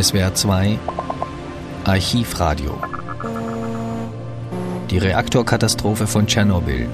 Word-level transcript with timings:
SWR 0.00 0.32
2 0.32 0.78
Archivradio 1.82 2.78
Die 4.90 4.98
Reaktorkatastrophe 4.98 6.06
von 6.06 6.28
Tschernobyl 6.28 6.88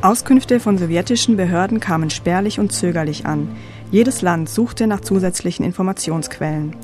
Auskünfte 0.00 0.58
von 0.58 0.78
sowjetischen 0.78 1.36
Behörden 1.36 1.80
kamen 1.80 2.08
spärlich 2.08 2.58
und 2.58 2.72
zögerlich 2.72 3.26
an. 3.26 3.54
Jedes 3.90 4.22
Land 4.22 4.48
suchte 4.48 4.86
nach 4.86 5.00
zusätzlichen 5.00 5.66
Informationsquellen. 5.66 6.74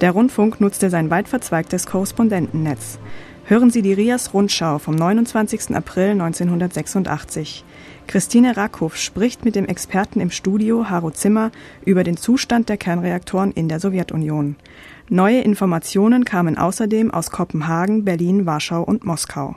Der 0.00 0.12
Rundfunk 0.12 0.58
nutzte 0.58 0.88
sein 0.88 1.10
weit 1.10 1.28
verzweigtes 1.28 1.84
Korrespondentennetz. 1.84 2.98
Hören 3.48 3.70
Sie 3.70 3.80
die 3.80 3.94
Rias 3.94 4.34
Rundschau 4.34 4.78
vom 4.78 4.94
29. 4.94 5.74
April 5.74 6.10
1986. 6.10 7.64
Christine 8.06 8.58
Rackhoff 8.58 8.94
spricht 8.98 9.46
mit 9.46 9.54
dem 9.54 9.64
Experten 9.64 10.20
im 10.20 10.30
Studio 10.30 10.90
Haro 10.90 11.10
Zimmer 11.10 11.50
über 11.82 12.04
den 12.04 12.18
Zustand 12.18 12.68
der 12.68 12.76
Kernreaktoren 12.76 13.52
in 13.52 13.70
der 13.70 13.80
Sowjetunion. 13.80 14.56
Neue 15.08 15.40
Informationen 15.40 16.26
kamen 16.26 16.58
außerdem 16.58 17.10
aus 17.10 17.30
Kopenhagen, 17.30 18.04
Berlin, 18.04 18.44
Warschau 18.44 18.82
und 18.82 19.06
Moskau. 19.06 19.56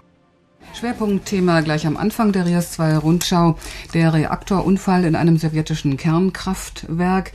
Schwerpunktthema 0.73 1.59
gleich 1.59 1.85
am 1.85 1.97
Anfang 1.97 2.31
der 2.31 2.45
RIAS 2.45 2.71
2 2.71 2.95
Rundschau, 2.95 3.57
der 3.93 4.13
Reaktorunfall 4.13 5.03
in 5.03 5.17
einem 5.17 5.35
sowjetischen 5.35 5.97
Kernkraftwerk. 5.97 7.33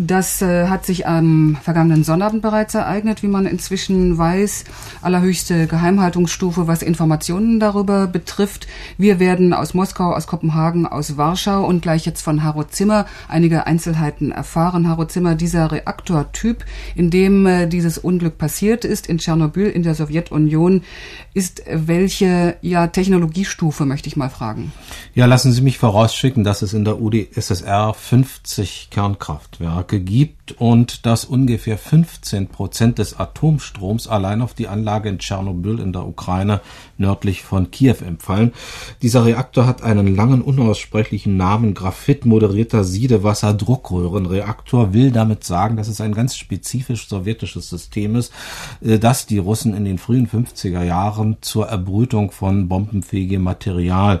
Das 0.00 0.40
äh, 0.42 0.68
hat 0.68 0.86
sich 0.86 1.08
am 1.08 1.58
vergangenen 1.60 2.04
Sonnabend 2.04 2.40
bereits 2.40 2.76
ereignet, 2.76 3.24
wie 3.24 3.26
man 3.26 3.46
inzwischen 3.46 4.16
weiß. 4.16 4.62
Allerhöchste 5.02 5.66
Geheimhaltungsstufe, 5.66 6.68
was 6.68 6.82
Informationen 6.82 7.58
darüber 7.58 8.06
betrifft. 8.06 8.68
Wir 8.96 9.18
werden 9.18 9.52
aus 9.52 9.74
Moskau, 9.74 10.14
aus 10.14 10.28
Kopenhagen, 10.28 10.86
aus 10.86 11.16
Warschau 11.16 11.66
und 11.66 11.82
gleich 11.82 12.06
jetzt 12.06 12.22
von 12.22 12.44
Haro 12.44 12.62
Zimmer 12.62 13.06
einige 13.26 13.66
Einzelheiten 13.66 14.30
erfahren. 14.30 14.86
Haro 14.88 15.04
Zimmer, 15.06 15.34
dieser 15.34 15.72
Reaktortyp, 15.72 16.64
in 16.94 17.10
dem 17.10 17.44
äh, 17.46 17.66
dieses 17.66 17.98
Unglück 17.98 18.38
passiert 18.38 18.84
ist, 18.84 19.08
in 19.08 19.18
Tschernobyl, 19.18 19.66
in 19.66 19.82
der 19.82 19.96
Sowjetunion, 19.96 20.82
ist 21.34 21.64
welche 21.68 22.56
ja, 22.62 22.86
Technologiestufe, 22.86 23.84
möchte 23.84 24.06
ich 24.06 24.16
mal 24.16 24.30
fragen? 24.30 24.70
Ja, 25.14 25.26
lassen 25.26 25.50
Sie 25.50 25.60
mich 25.60 25.78
vorausschicken, 25.78 26.44
dass 26.44 26.62
es 26.62 26.72
in 26.72 26.84
der 26.84 27.00
UdSSR 27.00 27.94
50 27.94 28.90
Kernkraftwerke 28.92 29.87
Kraftwerke 29.88 30.00
gibt 30.00 30.52
und 30.52 31.06
dass 31.06 31.24
ungefähr 31.24 31.78
15 31.78 32.48
Prozent 32.48 32.98
des 32.98 33.18
Atomstroms 33.18 34.08
allein 34.08 34.42
auf 34.42 34.54
die 34.54 34.68
Anlage 34.68 35.08
in 35.08 35.18
Tschernobyl 35.18 35.80
in 35.80 35.92
der 35.92 36.06
Ukraine 36.06 36.60
nördlich 36.96 37.42
von 37.42 37.70
Kiew 37.70 37.96
empfallen. 38.06 38.52
Dieser 39.02 39.24
Reaktor 39.24 39.66
hat 39.66 39.82
einen 39.82 40.14
langen, 40.14 40.42
unaussprechlichen 40.42 41.36
Namen, 41.36 41.74
Graphit 41.74 42.26
moderierter 42.26 42.84
Siedewasserdruckröhrenreaktor, 42.84 44.92
will 44.92 45.10
damit 45.10 45.44
sagen, 45.44 45.76
dass 45.76 45.88
es 45.88 46.00
ein 46.00 46.14
ganz 46.14 46.36
spezifisch 46.36 47.08
sowjetisches 47.08 47.68
System 47.68 48.16
ist, 48.16 48.32
äh, 48.80 48.98
das 48.98 49.26
die 49.26 49.38
Russen 49.38 49.74
in 49.74 49.84
den 49.84 49.98
frühen 49.98 50.28
50er 50.28 50.82
Jahren 50.82 51.36
zur 51.40 51.68
Erbrütung 51.68 52.30
von 52.30 52.68
bombenfähigem 52.68 53.42
Material 53.42 54.20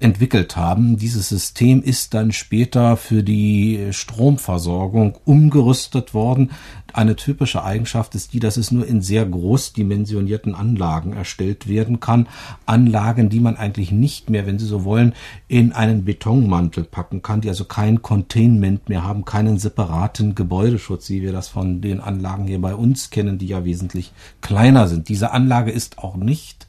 entwickelt 0.00 0.56
haben. 0.56 0.96
Dieses 0.96 1.28
System 1.28 1.82
ist 1.82 2.14
dann 2.14 2.32
später 2.32 2.96
für 2.96 3.22
die 3.22 3.88
Stromversorgung 3.90 5.01
umgerüstet 5.24 6.14
worden. 6.14 6.50
Eine 6.92 7.16
typische 7.16 7.64
Eigenschaft 7.64 8.14
ist 8.14 8.34
die, 8.34 8.38
dass 8.38 8.56
es 8.56 8.70
nur 8.70 8.86
in 8.86 9.00
sehr 9.00 9.24
großdimensionierten 9.24 10.54
Anlagen 10.54 11.14
erstellt 11.14 11.66
werden 11.66 12.00
kann. 12.00 12.28
Anlagen, 12.66 13.30
die 13.30 13.40
man 13.40 13.56
eigentlich 13.56 13.92
nicht 13.92 14.30
mehr, 14.30 14.46
wenn 14.46 14.58
Sie 14.58 14.66
so 14.66 14.84
wollen, 14.84 15.14
in 15.48 15.72
einen 15.72 16.04
Betonmantel 16.04 16.84
packen 16.84 17.22
kann, 17.22 17.40
die 17.40 17.48
also 17.48 17.64
kein 17.64 18.02
Containment 18.02 18.88
mehr 18.88 19.04
haben, 19.04 19.24
keinen 19.24 19.58
separaten 19.58 20.34
Gebäudeschutz, 20.34 21.08
wie 21.08 21.22
wir 21.22 21.32
das 21.32 21.48
von 21.48 21.80
den 21.80 22.00
Anlagen 22.00 22.46
hier 22.46 22.60
bei 22.60 22.74
uns 22.74 23.10
kennen, 23.10 23.38
die 23.38 23.46
ja 23.46 23.64
wesentlich 23.64 24.12
kleiner 24.42 24.86
sind. 24.86 25.08
Diese 25.08 25.32
Anlage 25.32 25.70
ist 25.70 25.98
auch 25.98 26.16
nicht 26.16 26.66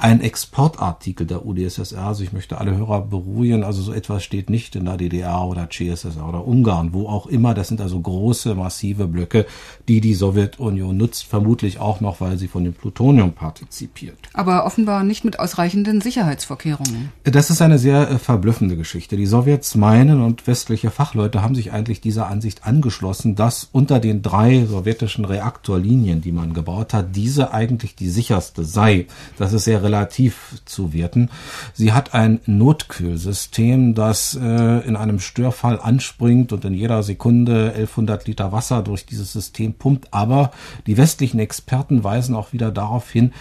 ein 0.00 0.20
Exportartikel 0.22 1.26
der 1.26 1.44
UdSSR. 1.44 2.06
Also 2.06 2.24
ich 2.24 2.32
möchte 2.32 2.58
alle 2.58 2.76
Hörer 2.76 3.02
beruhigen. 3.02 3.64
Also 3.64 3.82
so 3.82 3.92
etwas 3.92 4.24
steht 4.24 4.48
nicht 4.48 4.74
in 4.74 4.86
der 4.86 4.96
DDR 4.96 5.42
oder 5.42 5.68
CSSR 5.68 6.26
oder 6.26 6.46
Ungarn, 6.46 6.92
wo 6.94 7.06
auch 7.06 7.26
immer. 7.26 7.52
Das 7.52 7.68
sind 7.68 7.80
also 7.80 8.00
große, 8.00 8.54
massive 8.54 9.06
Blöcke, 9.06 9.46
die 9.88 10.00
die 10.00 10.14
Sowjetunion 10.14 10.96
nutzt. 10.96 11.24
Vermutlich 11.24 11.80
auch 11.80 12.00
noch, 12.00 12.20
weil 12.20 12.38
sie 12.38 12.48
von 12.48 12.64
dem 12.64 12.72
Plutonium 12.72 13.32
partizipiert. 13.32 14.16
Aber 14.32 14.64
offenbar 14.64 15.04
nicht 15.04 15.24
mit 15.24 15.38
ausreichenden 15.38 16.00
Sicherheitsvorkehrungen. 16.00 17.12
Das 17.24 17.50
ist 17.50 17.60
eine 17.60 17.78
sehr 17.78 18.10
äh, 18.10 18.18
verblüffende 18.18 18.76
Geschichte. 18.76 19.16
Die 19.16 19.26
Sowjets 19.26 19.74
meinen 19.74 20.22
und 20.22 20.46
westliche 20.46 20.90
Fachleute 20.90 21.42
haben 21.42 21.54
sich 21.54 21.72
eigentlich 21.72 22.00
dieser 22.00 22.28
Ansicht 22.28 22.66
angeschlossen, 22.66 23.34
dass 23.34 23.68
unter 23.70 24.00
den 24.00 24.22
drei 24.22 24.64
sowjetischen 24.64 25.26
Reaktorlinien, 25.26 26.22
die 26.22 26.32
man 26.32 26.54
gebaut 26.54 26.94
hat, 26.94 27.14
diese 27.14 27.52
eigentlich 27.52 27.96
die 27.96 28.08
sicherste 28.08 28.64
sei. 28.64 29.06
Das 29.36 29.52
ist 29.52 29.64
sehr 29.64 29.82
relativ 29.90 30.62
zu 30.64 30.92
werten. 30.92 31.30
Sie 31.74 31.92
hat 31.92 32.14
ein 32.14 32.40
Notkühlsystem, 32.46 33.94
das 33.94 34.38
äh, 34.40 34.86
in 34.86 34.94
einem 34.94 35.18
Störfall 35.18 35.80
anspringt 35.80 36.52
und 36.52 36.64
in 36.64 36.74
jeder 36.74 37.02
Sekunde 37.02 37.72
1100 37.74 38.26
Liter 38.28 38.52
Wasser 38.52 38.82
durch 38.82 39.04
dieses 39.04 39.32
System 39.32 39.74
pumpt. 39.74 40.08
Aber 40.12 40.52
die 40.86 40.96
westlichen 40.96 41.40
Experten 41.40 42.04
weisen 42.04 42.36
auch 42.36 42.52
wieder 42.52 42.70
darauf 42.70 43.10
hin, 43.10 43.32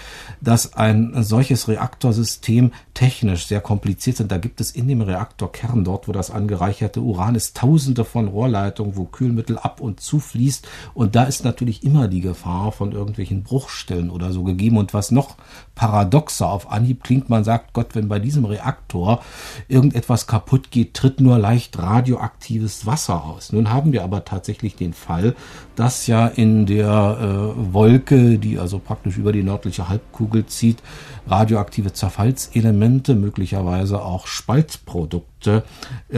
dass 0.41 0.73
ein 0.73 1.13
solches 1.23 1.67
Reaktorsystem 1.67 2.71
technisch 2.95 3.45
sehr 3.45 3.61
kompliziert 3.61 4.17
sind. 4.17 4.31
Da 4.31 4.37
gibt 4.37 4.59
es 4.59 4.71
in 4.71 4.87
dem 4.87 5.01
Reaktorkern, 5.01 5.83
dort 5.83 6.07
wo 6.07 6.11
das 6.11 6.31
angereicherte 6.31 7.01
Uran 7.01 7.35
ist, 7.35 7.55
tausende 7.55 8.05
von 8.05 8.27
Rohrleitungen, 8.27 8.97
wo 8.97 9.05
Kühlmittel 9.05 9.59
ab 9.59 9.81
und 9.81 9.99
zu 9.99 10.19
fließt. 10.19 10.67
Und 10.95 11.15
da 11.15 11.23
ist 11.23 11.45
natürlich 11.45 11.83
immer 11.83 12.07
die 12.07 12.21
Gefahr 12.21 12.71
von 12.71 12.91
irgendwelchen 12.91 13.43
Bruchstellen 13.43 14.09
oder 14.09 14.31
so 14.31 14.43
gegeben. 14.43 14.77
Und 14.77 14.93
was 14.93 15.11
noch 15.11 15.35
paradox 15.75 16.38
paradoxer 16.39 16.49
auf 16.49 16.71
Anhieb 16.71 17.03
klingt. 17.03 17.29
Man 17.29 17.43
sagt, 17.43 17.73
Gott, 17.73 17.95
wenn 17.95 18.07
bei 18.07 18.19
diesem 18.19 18.45
Reaktor 18.45 19.21
irgendetwas 19.67 20.27
kaputt 20.27 20.71
geht, 20.71 20.93
tritt 20.93 21.19
nur 21.21 21.37
leicht 21.37 21.77
radioaktives 21.77 22.85
Wasser 22.85 23.23
aus. 23.23 23.51
Nun 23.51 23.69
haben 23.69 23.91
wir 23.91 24.03
aber 24.03 24.25
tatsächlich 24.25 24.75
den 24.75 24.93
Fall, 24.93 25.35
dass 25.75 26.07
ja 26.07 26.27
in 26.27 26.65
der 26.65 27.17
äh, 27.19 27.73
Wolke, 27.73 28.37
die 28.37 28.57
also 28.57 28.79
praktisch 28.79 29.17
über 29.17 29.31
die 29.31 29.43
nördliche 29.43 29.89
Halbkugel 29.89 30.45
zieht, 30.45 30.81
radioaktive 31.27 31.93
Zerfallselemente, 31.93 33.15
möglicherweise 33.15 34.01
auch 34.01 34.27
Spaltprodukte 34.27 35.28
äh, 35.47 35.61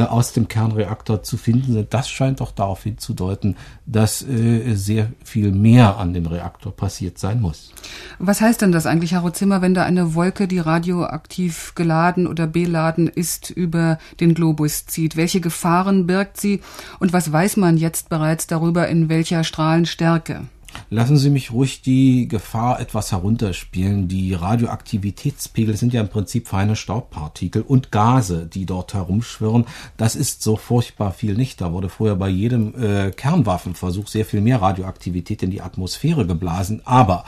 aus 0.02 0.34
dem 0.34 0.48
Kernreaktor 0.48 1.24
zu 1.24 1.38
finden 1.38 1.74
sind. 1.74 1.94
Das 1.94 2.10
scheint 2.10 2.40
doch 2.42 2.52
darauf 2.52 2.84
hinzudeuten, 2.84 3.56
dass 3.86 4.22
äh, 4.22 4.76
sehr 4.76 5.12
viel 5.24 5.52
mehr 5.52 5.98
an 5.98 6.14
dem 6.14 6.26
Reaktor 6.26 6.76
passiert 6.76 7.18
sein 7.18 7.42
muss. 7.42 7.72
Was 8.20 8.42
heißt 8.42 8.62
denn 8.62 8.72
das 8.72 8.86
eigentlich, 8.86 9.14
Herr 9.14 9.34
Zimmer, 9.34 9.62
wenn 9.62 9.74
da 9.74 9.84
eine 9.84 10.16
Wolke, 10.16 10.48
die 10.48 10.60
radioaktiv 10.60 11.74
geladen 11.76 12.28
oder 12.28 12.48
beladen 12.48 13.08
ist, 13.08 13.50
über 13.50 13.98
den 14.20 14.34
Globus 14.34 14.86
zieht? 14.86 15.16
Welche 15.16 15.42
Gefahren 15.42 16.08
birgt 16.08 16.40
sie 16.40 16.62
und 17.00 17.14
was 17.14 17.32
weiß 17.32 17.58
man 17.58 17.78
jetzt 17.78 18.10
bereits 18.10 18.48
darüber, 18.48 18.88
in 18.88 19.10
welcher 19.10 19.44
Strahlenstärke? 19.44 20.48
Lassen 20.90 21.18
Sie 21.18 21.30
mich 21.30 21.52
ruhig 21.52 21.82
die 21.82 22.28
Gefahr 22.28 22.80
etwas 22.80 23.12
herunterspielen. 23.12 24.08
Die 24.08 24.34
Radioaktivitätspegel 24.34 25.78
sind 25.78 25.94
ja 25.94 26.02
im 26.02 26.10
Prinzip 26.10 26.48
feine 26.48 26.76
Staubpartikel 26.76 27.62
und 27.62 27.92
Gase, 27.92 28.46
die 28.46 28.66
dort 28.66 28.94
herumschwirren. 28.94 29.66
Das 29.98 30.16
ist 30.16 30.44
so 30.44 30.58
furchtbar 30.58 31.14
viel 31.14 31.36
nicht. 31.36 31.62
Da 31.62 31.72
wurde 31.72 31.90
vorher 31.90 32.16
bei 32.16 32.30
jedem 32.30 32.76
äh, 32.76 33.12
Kernwaffenversuch 33.12 34.08
sehr 34.08 34.26
viel 34.26 34.42
mehr 34.42 34.62
Radioaktivität 34.62 35.44
in 35.44 35.52
die 35.52 35.62
Atmosphäre 35.62 36.26
geblasen. 36.28 36.82
Aber 36.86 37.24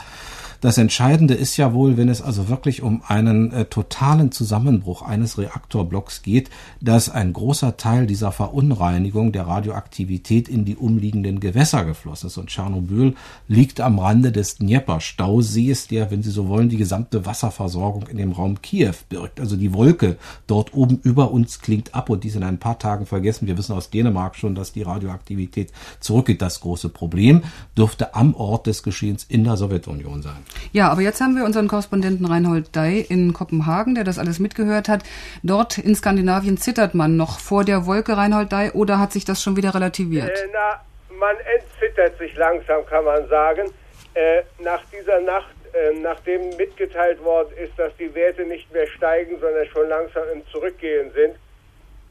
das 0.64 0.78
Entscheidende 0.78 1.34
ist 1.34 1.58
ja 1.58 1.74
wohl, 1.74 1.98
wenn 1.98 2.08
es 2.08 2.22
also 2.22 2.48
wirklich 2.48 2.80
um 2.80 3.02
einen 3.06 3.52
äh, 3.52 3.66
totalen 3.66 4.32
Zusammenbruch 4.32 5.02
eines 5.02 5.36
Reaktorblocks 5.36 6.22
geht, 6.22 6.48
dass 6.80 7.10
ein 7.10 7.34
großer 7.34 7.76
Teil 7.76 8.06
dieser 8.06 8.32
Verunreinigung 8.32 9.30
der 9.30 9.46
Radioaktivität 9.46 10.48
in 10.48 10.64
die 10.64 10.76
umliegenden 10.76 11.38
Gewässer 11.38 11.84
geflossen 11.84 12.28
ist. 12.28 12.38
Und 12.38 12.46
Tschernobyl 12.46 13.14
liegt 13.46 13.82
am 13.82 13.98
Rande 13.98 14.32
des 14.32 14.56
Dnieper-Stausees, 14.56 15.88
der, 15.88 16.10
wenn 16.10 16.22
Sie 16.22 16.30
so 16.30 16.48
wollen, 16.48 16.70
die 16.70 16.78
gesamte 16.78 17.26
Wasserversorgung 17.26 18.06
in 18.06 18.16
dem 18.16 18.32
Raum 18.32 18.62
Kiew 18.62 18.94
birgt. 19.10 19.40
Also 19.40 19.56
die 19.56 19.74
Wolke 19.74 20.16
dort 20.46 20.72
oben 20.72 20.98
über 21.02 21.30
uns 21.30 21.60
klingt 21.60 21.94
ab 21.94 22.08
und 22.08 22.24
die 22.24 22.30
sind 22.30 22.40
in 22.40 22.48
ein 22.48 22.58
paar 22.58 22.78
Tagen 22.78 23.04
vergessen. 23.04 23.46
Wir 23.46 23.58
wissen 23.58 23.74
aus 23.74 23.90
Dänemark 23.90 24.34
schon, 24.34 24.54
dass 24.54 24.72
die 24.72 24.80
Radioaktivität 24.80 25.72
zurückgeht. 26.00 26.40
Das 26.40 26.60
große 26.60 26.88
Problem 26.88 27.42
dürfte 27.76 28.14
am 28.14 28.34
Ort 28.34 28.66
des 28.66 28.82
Geschehens 28.82 29.24
in 29.24 29.44
der 29.44 29.58
Sowjetunion 29.58 30.22
sein. 30.22 30.38
Ja, 30.72 30.90
aber 30.90 31.02
jetzt 31.02 31.20
haben 31.20 31.36
wir 31.36 31.44
unseren 31.44 31.68
Korrespondenten 31.68 32.26
Reinhold 32.26 32.74
Dei 32.74 33.04
in 33.08 33.32
Kopenhagen, 33.32 33.94
der 33.94 34.04
das 34.04 34.18
alles 34.18 34.38
mitgehört 34.38 34.88
hat. 34.88 35.02
Dort 35.42 35.78
in 35.78 35.94
Skandinavien 35.94 36.56
zittert 36.56 36.94
man 36.94 37.16
noch 37.16 37.38
vor 37.38 37.64
der 37.64 37.86
Wolke, 37.86 38.16
Reinhold 38.16 38.52
Dei, 38.52 38.72
oder 38.72 38.98
hat 38.98 39.12
sich 39.12 39.24
das 39.24 39.42
schon 39.42 39.56
wieder 39.56 39.74
relativiert? 39.74 40.30
Äh, 40.30 40.48
na, 40.52 40.80
man 41.18 41.36
entzittert 41.56 42.18
sich 42.18 42.36
langsam, 42.36 42.84
kann 42.86 43.04
man 43.04 43.28
sagen. 43.28 43.70
Äh, 44.14 44.42
nach 44.62 44.82
dieser 44.92 45.20
Nacht, 45.20 45.54
äh, 45.72 45.92
nachdem 46.00 46.56
mitgeteilt 46.56 47.22
worden 47.24 47.52
ist, 47.56 47.72
dass 47.76 47.94
die 47.96 48.14
Werte 48.14 48.44
nicht 48.44 48.72
mehr 48.72 48.86
steigen, 48.86 49.38
sondern 49.40 49.66
schon 49.66 49.88
langsam 49.88 50.22
im 50.32 50.46
Zurückgehen 50.48 51.10
sind, 51.12 51.34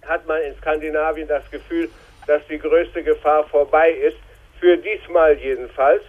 hat 0.05 0.27
man 0.27 0.41
in 0.41 0.55
Skandinavien 0.57 1.27
das 1.27 1.49
Gefühl, 1.49 1.89
dass 2.27 2.41
die 2.49 2.57
größte 2.57 3.03
Gefahr 3.03 3.45
vorbei 3.45 3.91
ist, 3.91 4.17
für 4.59 4.77
diesmal 4.77 5.37
jedenfalls. 5.37 6.03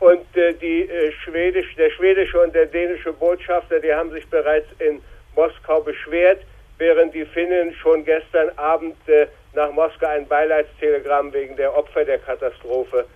Und 0.00 0.36
äh, 0.36 0.52
die, 0.54 0.88
äh, 0.88 1.12
Schwedisch, 1.24 1.74
der 1.76 1.90
schwedische 1.90 2.40
und 2.40 2.54
der 2.54 2.66
dänische 2.66 3.12
Botschafter, 3.12 3.80
die 3.80 3.92
haben 3.92 4.10
sich 4.10 4.26
bereits 4.28 4.66
in 4.78 5.00
Moskau 5.36 5.80
beschwert, 5.80 6.40
während 6.78 7.14
die 7.14 7.24
Finnen 7.24 7.72
schon 7.74 8.04
gestern 8.04 8.50
Abend 8.56 8.96
äh, 9.06 9.26
nach 9.54 9.70
Moskau 9.72 10.06
ein 10.06 10.26
Beileidstelegramm 10.26 11.32
wegen 11.32 11.56
der 11.56 11.76
Opfer 11.76 12.04
der 12.04 12.18
Katastrophe 12.18 13.06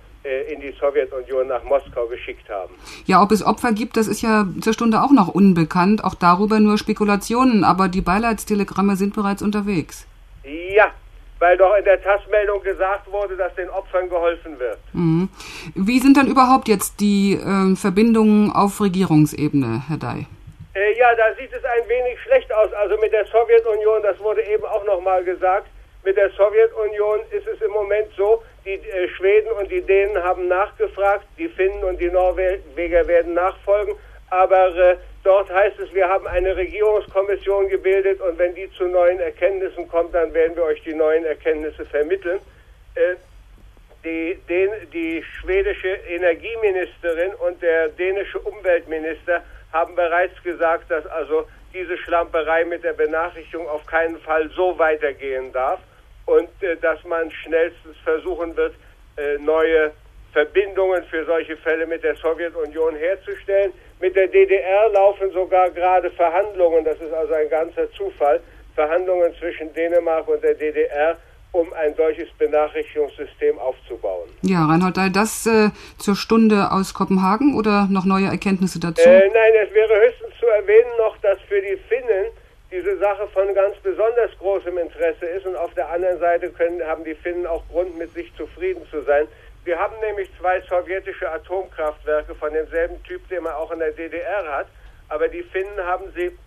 in 0.52 0.61
die 0.61 0.73
Sowjetunion 0.81 1.46
nach 1.46 1.62
Moskau 1.62 2.05
geschickt 2.08 2.49
haben. 2.50 2.75
Ja, 3.05 3.23
ob 3.23 3.31
es 3.31 3.46
Opfer 3.46 3.70
gibt, 3.70 3.96
das 3.96 4.08
ist 4.08 4.23
ja 4.23 4.44
zur 4.61 4.73
Stunde 4.73 5.00
auch 5.00 5.12
noch 5.12 5.28
unbekannt. 5.28 6.02
Auch 6.02 6.17
darüber 6.17 6.58
nur 6.58 6.78
Spekulationen, 6.78 7.62
aber 7.62 7.87
die 7.87 8.00
Beileidstelegramme 8.00 8.96
sind 8.96 9.14
bereits 9.14 9.40
unterwegs. 9.40 10.05
Ja, 10.43 10.90
weil 11.38 11.56
doch 11.56 11.77
in 11.77 11.85
der 11.85 12.03
TAS-Meldung 12.03 12.62
gesagt 12.62 13.11
wurde, 13.11 13.37
dass 13.37 13.55
den 13.55 13.69
Opfern 13.71 14.09
geholfen 14.09 14.59
wird. 14.59 14.79
Mhm. 14.93 15.29
Wie 15.75 15.99
sind 15.99 16.17
dann 16.17 16.29
überhaupt 16.29 16.69
jetzt 16.69 17.00
die 17.00 17.35
äh, 17.35 17.77
Verbindungen 17.77 18.50
auf 18.53 18.81
Regierungsebene, 18.81 19.85
Herr 19.88 19.99
Dai? 19.99 20.27
Äh, 20.75 20.99
ja, 20.99 21.15
da 21.15 21.35
sieht 21.38 21.53
es 21.53 21.65
ein 21.65 21.88
wenig 21.88 22.19
schlecht 22.23 22.53
aus. 22.53 22.73
Also 22.73 22.97
mit 22.99 23.12
der 23.12 23.27
Sowjetunion, 23.27 24.03
das 24.03 24.19
wurde 24.21 24.43
eben 24.43 24.65
auch 24.65 24.85
nochmal 24.85 25.25
gesagt, 25.25 25.69
mit 26.05 26.17
der 26.17 26.31
Sowjetunion 26.31 27.21
ist 27.31 27.47
es 27.47 27.61
im 27.61 27.73
Moment 27.73 28.06
so, 28.17 28.43
die 28.65 28.75
äh, 28.75 29.09
Schweden 29.17 29.50
und 29.61 29.71
die 29.71 29.83
Dänen 29.83 30.23
haben 30.23 30.49
nachgefragt, 30.49 31.27
die 31.38 31.49
Finnen 31.49 31.83
und 31.85 32.00
die 32.00 32.11
Norweger 32.11 33.06
werden 33.06 33.35
nachfolgen, 33.35 33.94
aber 34.31 34.75
äh, 34.77 34.97
Dort 35.27 35.53
heißt 35.53 35.81
es, 35.81 35.86
wir 35.97 36.09
haben 36.09 36.27
eine 36.27 36.55
Regierungskommission 36.55 37.69
gebildet 37.71 38.21
und 38.21 38.39
wenn 38.39 38.55
die 38.55 38.71
zu 38.73 38.85
neuen 38.85 39.19
Erkenntnissen 39.19 39.89
kommt, 39.89 40.15
dann 40.15 40.33
werden 40.35 40.55
wir 40.55 40.65
euch 40.65 40.83
die 40.83 40.95
neuen 40.95 41.25
Erkenntnisse 41.25 41.87
vermitteln. 41.87 42.39
Äh, 42.95 43.17
die, 44.05 44.39
den, 44.47 44.71
die 44.93 45.25
schwedische 45.41 45.89
Energieministerin 45.89 47.35
und 47.37 47.61
der 47.63 47.89
dänische 47.89 48.39
Umweltminister 48.39 49.43
haben 49.73 49.97
bereits 49.97 50.41
gesagt, 50.43 50.91
dass 50.91 51.07
also 51.07 51.49
diese 51.73 51.97
Schlamperei 51.99 52.67
mit 52.67 52.85
der 52.85 52.93
Benachrichtigung 52.93 53.67
auf 53.67 53.85
keinen 53.87 54.21
Fall 54.21 54.51
so 54.51 54.79
weitergehen 54.79 55.51
darf 55.53 55.81
und 56.27 56.49
äh, 56.63 56.77
dass 56.77 57.03
man 57.05 57.31
schnellstens 57.31 57.97
versuchen 58.05 58.55
wird, 58.55 58.75
äh, 59.17 59.39
neue 59.39 59.93
Verbindungen 60.37 61.03
für 61.05 61.25
solche 61.25 61.56
Fälle 61.56 61.87
mit 61.87 62.05
der 62.05 62.15
Sowjetunion 62.15 62.94
herzustellen. 62.97 63.73
Mit 64.00 64.15
der 64.15 64.29
DDR 64.29 64.91
laufen 64.93 65.31
sogar 65.31 65.71
gerade 65.71 66.11
Verhandlungen, 66.11 66.85
das 66.85 67.00
ist 67.00 67.11
also 67.15 67.33
ein 67.33 67.49
ganzer 67.49 67.91
Zufall, 67.93 68.41
Verhandlungen 68.75 69.33
zwischen 69.41 69.73
Dänemark 69.73 70.29
und 70.29 70.43
der 70.44 70.53
DDR, 70.53 71.17
um 71.53 71.73
ein 71.73 71.94
solches 71.94 72.29
Benachrichtigungssystem 72.37 73.59
aufzubauen. 73.59 74.29
Ja, 74.43 74.67
Reinhold, 74.67 74.99
das 75.17 75.47
äh, 75.47 75.71
zur 75.97 76.17
Stunde 76.17 76.71
aus 76.71 76.93
Kopenhagen 76.93 77.56
oder 77.56 77.88
noch 77.91 78.05
neue 78.05 78.27
Erkenntnisse 78.27 78.79
dazu? 78.79 79.09
Äh, 79.09 79.31
nein, 79.33 79.53
es 79.67 79.73
wäre 79.73 79.94
höchstens 80.05 80.35
zu 80.38 80.47
erwähnen 80.49 80.93
noch, 80.99 81.17
dass 81.23 81.38
für 81.49 81.62
die 81.62 81.79
Finnen 81.88 82.27
diese 82.71 82.99
Sache 82.99 83.27
von 83.29 83.55
ganz 83.55 83.75
besonders 83.83 84.37
großem 84.38 84.77
Interesse 84.77 85.25
ist 85.25 85.47
und 85.47 85.56
auf 85.56 85.73
der 85.73 85.88
anderen 85.88 86.19
Seite 86.19 86.50
können, 86.50 86.83
haben 86.85 87.05
die 87.05 87.15
Finnen 87.15 87.47
auch 87.47 87.62
Grund, 87.71 87.97
mit 87.97 88.12
sich 88.12 88.31
zufrieden 88.37 88.83
zu 88.91 89.00
sein. 89.03 89.27
Wir 89.67 89.81
haben 89.81 89.99
nämlich 89.99 90.31
zwei 90.39 90.61
sowjetische 90.61 91.29
Atomkraftwerke 91.29 92.37
von 92.37 92.53
demselben 92.53 93.03
Typ, 93.03 93.29
den 93.29 93.43
man 93.43 93.55
auch 93.55 93.73
in 93.73 93.81
der 93.81 93.91
DDR 93.91 94.47
hat. 94.59 94.69
Aber 95.09 95.27
die 95.27 95.43
Finnen 95.43 95.81
haben 95.85 96.05
sie 96.15 96.39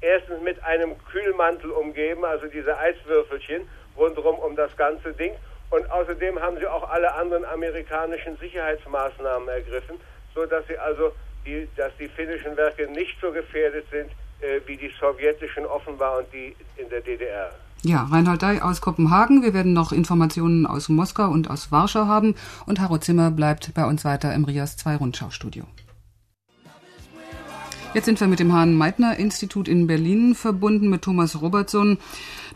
erstens 0.00 0.42
mit 0.42 0.60
einem 0.64 0.96
Kühlmantel 1.12 1.70
umgeben, 1.70 2.24
also 2.24 2.48
diese 2.48 2.76
Eiswürfelchen 2.76 3.68
rundherum 3.96 4.36
um 4.40 4.56
das 4.56 4.76
ganze 4.76 5.12
Ding. 5.12 5.32
Und 5.70 5.88
außerdem 5.92 6.42
haben 6.42 6.58
sie 6.58 6.66
auch 6.66 6.90
alle 6.90 7.14
anderen 7.14 7.44
amerikanischen 7.44 8.36
Sicherheitsmaßnahmen 8.38 9.48
ergriffen, 9.48 10.00
sodass 10.34 10.66
sie 10.66 10.76
also 10.76 11.12
die, 11.46 11.68
dass 11.76 11.96
die 11.98 12.08
finnischen 12.08 12.56
Werke 12.56 12.88
nicht 12.88 13.16
so 13.20 13.30
gefährdet 13.30 13.86
sind 13.92 14.10
äh, 14.40 14.60
wie 14.66 14.76
die 14.76 14.92
sowjetischen 14.98 15.66
offenbar 15.66 16.18
und 16.18 16.32
die 16.32 16.56
in 16.76 16.88
der 16.88 17.00
DDR. 17.00 17.52
Ja, 17.82 18.02
Reinhold 18.04 18.42
Dei 18.42 18.62
aus 18.62 18.82
Kopenhagen. 18.82 19.42
Wir 19.42 19.54
werden 19.54 19.72
noch 19.72 19.90
Informationen 19.90 20.66
aus 20.66 20.90
Moskau 20.90 21.30
und 21.30 21.48
aus 21.48 21.72
Warschau 21.72 22.06
haben. 22.06 22.34
Und 22.66 22.78
Harro 22.78 22.98
Zimmer 22.98 23.30
bleibt 23.30 23.72
bei 23.72 23.86
uns 23.86 24.04
weiter 24.04 24.34
im 24.34 24.44
Rias 24.44 24.76
2 24.76 24.96
Rundschaustudio. 24.96 25.64
Jetzt 27.92 28.04
sind 28.04 28.20
wir 28.20 28.28
mit 28.28 28.38
dem 28.38 28.52
Hahn-Meitner-Institut 28.52 29.66
in 29.66 29.88
Berlin 29.88 30.36
verbunden 30.36 30.90
mit 30.90 31.02
Thomas 31.02 31.40
Robertson. 31.40 31.98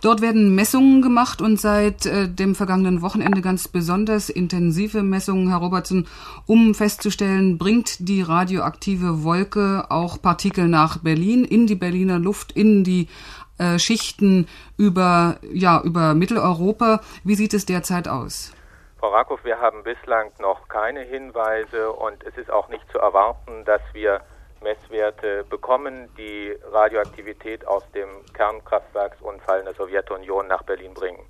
Dort 0.01 0.21
werden 0.21 0.55
Messungen 0.55 1.03
gemacht 1.03 1.41
und 1.41 1.61
seit 1.61 2.07
äh, 2.07 2.29
dem 2.29 2.55
vergangenen 2.55 3.03
Wochenende 3.03 3.41
ganz 3.41 3.67
besonders 3.67 4.29
intensive 4.29 5.03
Messungen, 5.03 5.49
Herr 5.49 5.59
Robertson, 5.59 6.07
um 6.47 6.75
festzustellen, 6.75 7.59
bringt 7.59 8.09
die 8.09 8.23
radioaktive 8.23 9.25
Wolke 9.25 9.91
auch 9.91 10.23
Partikel 10.23 10.69
nach 10.69 10.99
Berlin, 10.99 11.45
in 11.45 11.67
die 11.67 11.75
Berliner 11.75 12.21
Luft, 12.21 12.53
in 12.53 12.85
die 12.85 13.09
äh, 13.59 13.79
Schichten 13.79 14.49
über, 14.77 15.37
ja, 15.53 15.81
über 15.83 16.15
Mitteleuropa. 16.15 17.01
Wie 17.25 17.35
sieht 17.35 17.55
es 17.55 17.67
derzeit 17.67 18.09
aus? 18.09 18.53
Frau 18.99 19.11
Rakow, 19.11 19.39
wir 19.45 19.61
haben 19.61 19.83
bislang 19.83 20.31
noch 20.41 20.69
keine 20.69 21.03
Hinweise 21.03 21.93
und 21.93 22.25
es 22.25 22.37
ist 22.39 22.51
auch 22.51 22.69
nicht 22.69 22.85
zu 22.91 22.99
erwarten, 22.99 23.65
dass 23.65 23.83
wir 23.93 24.23
Messwerte 24.63 25.45
bekommen, 25.49 26.09
die 26.17 26.57
Radioaktivität 26.73 27.67
aus 27.69 27.85
dem 27.93 28.09
Kernkraftwerksunfall 28.33 29.59
in 29.59 29.67
der 29.67 29.75
Sowjetunion 29.75 30.49
nach 30.49 30.63
Berlin 30.63 30.95
bringen. 30.95 31.21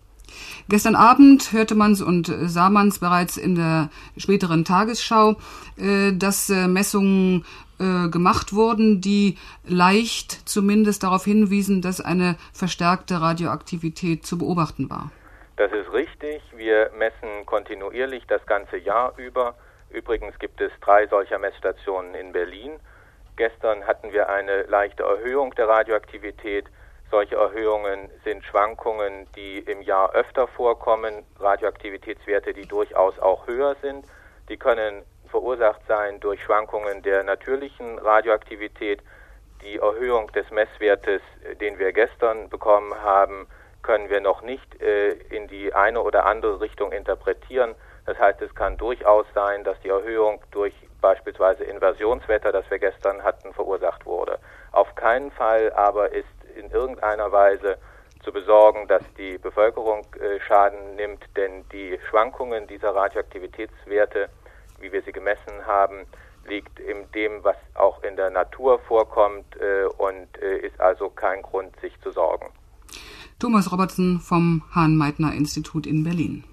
Gestern 0.68 0.96
Abend 0.96 1.52
hörte 1.52 1.74
man 1.74 1.92
es 1.92 2.00
und 2.00 2.32
sah 2.46 2.70
man 2.70 2.88
es 2.88 2.98
bereits 2.98 3.36
in 3.36 3.56
der 3.56 3.90
späteren 4.16 4.64
Tagesschau, 4.64 5.36
äh, 5.76 6.12
dass 6.12 6.48
äh, 6.48 6.66
Messungen 6.68 7.44
äh, 7.78 8.08
gemacht 8.08 8.52
wurden, 8.52 9.00
die 9.00 9.36
leicht 9.64 10.48
zumindest 10.48 11.02
darauf 11.02 11.24
hinwiesen, 11.24 11.82
dass 11.82 12.00
eine 12.00 12.36
verstärkte 12.52 13.20
Radioaktivität 13.20 14.24
zu 14.24 14.38
beobachten 14.38 14.90
war. 14.90 15.10
Das 15.56 15.70
ist 15.72 15.92
richtig. 15.92 16.42
Wir 16.56 16.90
messen 16.98 17.46
kontinuierlich 17.46 18.26
das 18.26 18.44
ganze 18.46 18.76
Jahr 18.76 19.12
über. 19.16 19.54
Übrigens 19.90 20.38
gibt 20.38 20.60
es 20.60 20.72
drei 20.80 21.06
solcher 21.06 21.38
Messstationen 21.38 22.14
in 22.14 22.32
Berlin. 22.32 22.72
Gestern 23.36 23.84
hatten 23.86 24.12
wir 24.12 24.28
eine 24.28 24.62
leichte 24.64 25.02
Erhöhung 25.04 25.54
der 25.54 25.68
Radioaktivität. 25.68 26.66
Solche 27.10 27.36
Erhöhungen 27.36 28.10
sind 28.24 28.44
Schwankungen, 28.44 29.28
die 29.36 29.58
im 29.58 29.82
Jahr 29.82 30.12
öfter 30.14 30.48
vorkommen, 30.48 31.22
Radioaktivitätswerte, 31.38 32.52
die 32.52 32.66
durchaus 32.66 33.18
auch 33.20 33.46
höher 33.46 33.76
sind. 33.82 34.04
Die 34.48 34.56
können 34.56 35.02
verursacht 35.34 35.80
sein 35.88 36.20
durch 36.20 36.40
Schwankungen 36.44 37.02
der 37.02 37.24
natürlichen 37.24 37.98
Radioaktivität. 37.98 39.02
Die 39.62 39.78
Erhöhung 39.78 40.30
des 40.30 40.48
Messwertes, 40.52 41.22
den 41.60 41.76
wir 41.80 41.92
gestern 41.92 42.48
bekommen 42.48 42.94
haben, 43.02 43.48
können 43.82 44.10
wir 44.10 44.20
noch 44.20 44.42
nicht 44.42 44.80
äh, 44.80 45.08
in 45.08 45.48
die 45.48 45.74
eine 45.74 46.00
oder 46.02 46.26
andere 46.26 46.60
Richtung 46.60 46.92
interpretieren. 46.92 47.74
Das 48.06 48.16
heißt, 48.16 48.40
es 48.42 48.54
kann 48.54 48.76
durchaus 48.76 49.26
sein, 49.34 49.64
dass 49.64 49.76
die 49.80 49.88
Erhöhung 49.88 50.40
durch 50.52 50.72
beispielsweise 51.00 51.64
Inversionswetter, 51.64 52.52
das 52.52 52.70
wir 52.70 52.78
gestern 52.78 53.24
hatten, 53.24 53.52
verursacht 53.54 54.06
wurde. 54.06 54.38
Auf 54.70 54.94
keinen 54.94 55.32
Fall 55.32 55.72
aber 55.72 56.12
ist 56.12 56.28
in 56.54 56.70
irgendeiner 56.70 57.32
Weise 57.32 57.76
zu 58.22 58.32
besorgen, 58.32 58.86
dass 58.86 59.02
die 59.18 59.38
Bevölkerung 59.38 60.06
äh, 60.14 60.38
Schaden 60.46 60.94
nimmt, 60.94 61.24
denn 61.36 61.68
die 61.70 61.98
Schwankungen 62.08 62.68
dieser 62.68 62.94
Radioaktivitätswerte, 62.94 64.28
wie 64.84 64.92
wir 64.92 65.02
sie 65.02 65.12
gemessen 65.12 65.66
haben, 65.66 66.06
liegt 66.46 66.78
in 66.78 67.10
dem, 67.14 67.42
was 67.42 67.56
auch 67.74 68.02
in 68.02 68.16
der 68.16 68.30
Natur 68.30 68.78
vorkommt 68.80 69.46
äh, 69.56 69.86
und 69.98 70.28
äh, 70.42 70.58
ist 70.58 70.78
also 70.80 71.08
kein 71.08 71.42
Grund, 71.42 71.74
sich 71.80 71.98
zu 72.02 72.12
sorgen. 72.12 72.46
Thomas 73.38 73.72
Robertson 73.72 74.20
vom 74.20 74.62
Hahn-Meitner-Institut 74.74 75.86
in 75.86 76.04
Berlin. 76.04 76.44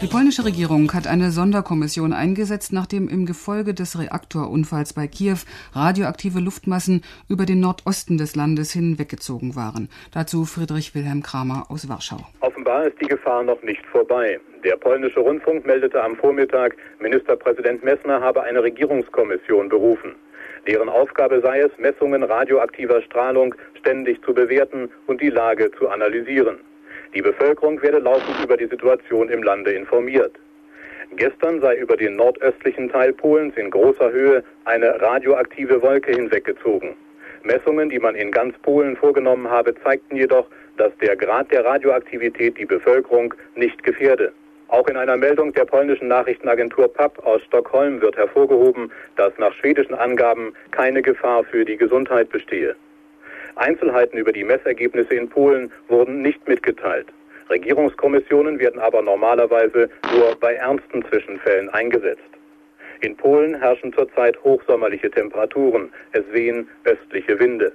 Die 0.00 0.06
polnische 0.06 0.44
Regierung 0.44 0.92
hat 0.94 1.08
eine 1.08 1.32
Sonderkommission 1.32 2.12
eingesetzt, 2.12 2.72
nachdem 2.72 3.08
im 3.08 3.26
Gefolge 3.26 3.74
des 3.74 3.98
Reaktorunfalls 3.98 4.92
bei 4.92 5.08
Kiew 5.08 5.38
radioaktive 5.72 6.38
Luftmassen 6.38 7.02
über 7.28 7.46
den 7.46 7.58
Nordosten 7.58 8.16
des 8.16 8.36
Landes 8.36 8.72
hinweggezogen 8.72 9.56
waren. 9.56 9.88
Dazu 10.14 10.44
Friedrich 10.44 10.94
Wilhelm 10.94 11.24
Kramer 11.24 11.66
aus 11.68 11.88
Warschau. 11.88 12.18
Offenbar 12.40 12.86
ist 12.86 13.00
die 13.00 13.08
Gefahr 13.08 13.42
noch 13.42 13.60
nicht 13.62 13.84
vorbei. 13.86 14.38
Der 14.62 14.76
polnische 14.76 15.18
Rundfunk 15.18 15.66
meldete 15.66 16.00
am 16.00 16.14
Vormittag, 16.14 16.76
Ministerpräsident 17.00 17.82
Messner 17.82 18.20
habe 18.20 18.44
eine 18.44 18.62
Regierungskommission 18.62 19.68
berufen. 19.68 20.14
Deren 20.68 20.88
Aufgabe 20.88 21.40
sei 21.40 21.60
es, 21.60 21.72
Messungen 21.76 22.22
radioaktiver 22.22 23.02
Strahlung 23.02 23.52
ständig 23.80 24.22
zu 24.22 24.32
bewerten 24.32 24.90
und 25.08 25.20
die 25.20 25.30
Lage 25.30 25.72
zu 25.76 25.88
analysieren. 25.88 26.58
Die 27.14 27.22
Bevölkerung 27.22 27.80
werde 27.82 27.98
laufend 27.98 28.42
über 28.42 28.56
die 28.56 28.66
Situation 28.66 29.28
im 29.28 29.42
Lande 29.42 29.72
informiert. 29.72 30.32
Gestern 31.16 31.60
sei 31.60 31.76
über 31.76 31.96
den 31.96 32.16
nordöstlichen 32.16 32.90
Teil 32.90 33.12
Polens 33.12 33.56
in 33.56 33.70
großer 33.70 34.12
Höhe 34.12 34.44
eine 34.66 35.00
radioaktive 35.00 35.80
Wolke 35.80 36.12
hinweggezogen. 36.12 36.94
Messungen, 37.44 37.88
die 37.88 37.98
man 37.98 38.14
in 38.14 38.30
ganz 38.30 38.58
Polen 38.58 38.96
vorgenommen 38.96 39.48
habe, 39.48 39.74
zeigten 39.82 40.16
jedoch, 40.16 40.46
dass 40.76 40.92
der 40.98 41.16
Grad 41.16 41.50
der 41.50 41.64
Radioaktivität 41.64 42.58
die 42.58 42.66
Bevölkerung 42.66 43.32
nicht 43.56 43.82
gefährde. 43.82 44.32
Auch 44.68 44.86
in 44.86 44.98
einer 44.98 45.16
Meldung 45.16 45.52
der 45.54 45.64
polnischen 45.64 46.08
Nachrichtenagentur 46.08 46.92
PAP 46.92 47.24
aus 47.24 47.42
Stockholm 47.44 48.02
wird 48.02 48.18
hervorgehoben, 48.18 48.92
dass 49.16 49.32
nach 49.38 49.54
schwedischen 49.54 49.94
Angaben 49.94 50.52
keine 50.72 51.00
Gefahr 51.00 51.42
für 51.44 51.64
die 51.64 51.78
Gesundheit 51.78 52.28
bestehe. 52.28 52.76
Einzelheiten 53.58 54.18
über 54.18 54.32
die 54.32 54.44
Messergebnisse 54.44 55.14
in 55.14 55.28
Polen 55.28 55.70
wurden 55.88 56.22
nicht 56.22 56.46
mitgeteilt. 56.48 57.06
Regierungskommissionen 57.50 58.58
werden 58.58 58.80
aber 58.80 59.02
normalerweise 59.02 59.88
nur 60.14 60.36
bei 60.40 60.54
ernsten 60.54 61.04
Zwischenfällen 61.06 61.68
eingesetzt. 61.70 62.22
In 63.00 63.16
Polen 63.16 63.54
herrschen 63.54 63.92
zurzeit 63.92 64.42
hochsommerliche 64.42 65.10
Temperaturen. 65.10 65.90
Es 66.12 66.24
wehen 66.32 66.68
östliche 66.84 67.38
Winde. 67.38 67.72